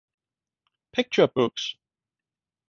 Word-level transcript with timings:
Picture 0.93 1.27
books 1.27 1.75